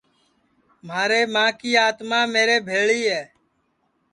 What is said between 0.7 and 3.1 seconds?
مھارے ماں کی آتما میرے بھیݪی